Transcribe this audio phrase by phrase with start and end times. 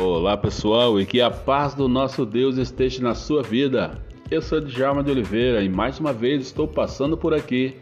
[0.00, 4.00] Olá pessoal e que a paz do nosso Deus esteja na sua vida.
[4.30, 7.74] Eu sou Djalma de Oliveira e mais uma vez estou passando por aqui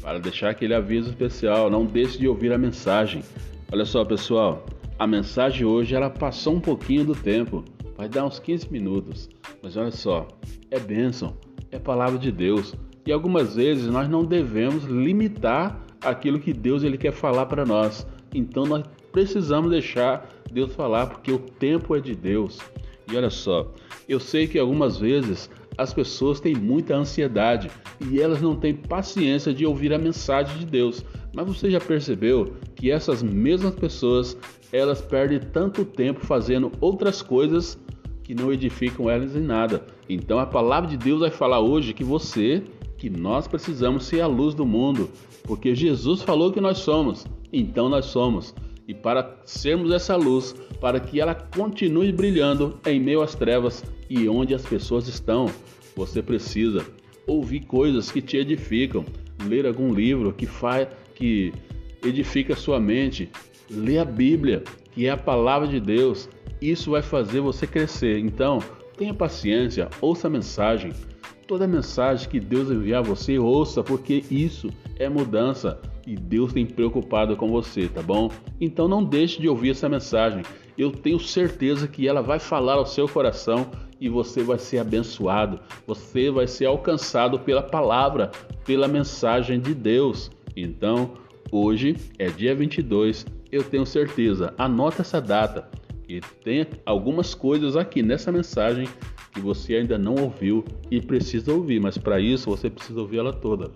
[0.00, 1.68] para deixar aquele aviso especial.
[1.68, 3.22] Não deixe de ouvir a mensagem.
[3.70, 4.64] Olha só pessoal,
[4.98, 7.62] a mensagem hoje ela passou um pouquinho do tempo,
[7.98, 9.28] vai dar uns 15 minutos,
[9.62, 10.26] mas olha só,
[10.70, 11.36] é bênção,
[11.70, 12.74] é palavra de Deus
[13.06, 18.06] e algumas vezes nós não devemos limitar aquilo que Deus ele quer falar para nós.
[18.34, 22.58] Então nós precisamos deixar Deus falar, porque o tempo é de Deus.
[23.10, 23.72] E olha só,
[24.08, 27.70] eu sei que algumas vezes as pessoas têm muita ansiedade
[28.00, 31.04] e elas não têm paciência de ouvir a mensagem de Deus.
[31.34, 34.36] Mas você já percebeu que essas mesmas pessoas,
[34.70, 37.78] elas perdem tanto tempo fazendo outras coisas
[38.22, 39.84] que não edificam elas em nada.
[40.08, 42.62] Então a palavra de Deus vai falar hoje que você,
[42.98, 45.10] que nós precisamos ser a luz do mundo,
[45.42, 47.26] porque Jesus falou que nós somos.
[47.52, 48.54] Então nós somos
[48.86, 54.28] e para sermos essa luz, para que ela continue brilhando em meio às trevas e
[54.28, 55.46] onde as pessoas estão.
[55.96, 56.84] Você precisa
[57.26, 59.04] ouvir coisas que te edificam,
[59.44, 61.52] ler algum livro que faz que
[62.04, 63.30] edifica a sua mente,
[63.70, 66.28] ler a Bíblia, que é a palavra de Deus.
[66.60, 68.18] Isso vai fazer você crescer.
[68.18, 68.58] Então,
[68.96, 70.92] tenha paciência, ouça a mensagem.
[71.46, 76.66] Toda mensagem que Deus enviar a você, ouça, porque isso é mudança e Deus tem
[76.66, 78.30] preocupado com você, tá bom?
[78.60, 80.42] Então não deixe de ouvir essa mensagem.
[80.76, 85.60] Eu tenho certeza que ela vai falar ao seu coração e você vai ser abençoado.
[85.86, 88.30] Você vai ser alcançado pela palavra,
[88.64, 90.30] pela mensagem de Deus.
[90.56, 91.12] Então,
[91.50, 94.52] hoje é dia 22, eu tenho certeza.
[94.58, 95.68] Anota essa data
[96.08, 98.88] e tem algumas coisas aqui nessa mensagem
[99.32, 103.32] que você ainda não ouviu e precisa ouvir, mas para isso você precisa ouvir ela
[103.32, 103.70] toda.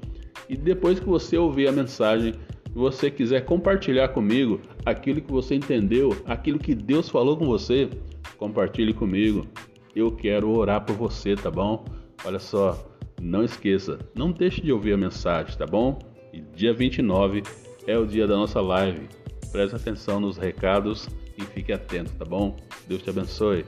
[0.49, 2.35] E depois que você ouvir a mensagem,
[2.75, 7.89] você quiser compartilhar comigo aquilo que você entendeu, aquilo que Deus falou com você,
[8.37, 9.47] compartilhe comigo.
[9.95, 11.85] Eu quero orar por você, tá bom?
[12.25, 12.87] Olha só,
[13.21, 15.99] não esqueça, não deixe de ouvir a mensagem, tá bom?
[16.33, 17.43] E dia 29
[17.87, 19.09] é o dia da nossa live.
[19.51, 22.57] Preste atenção nos recados e fique atento, tá bom?
[22.87, 23.65] Deus te abençoe.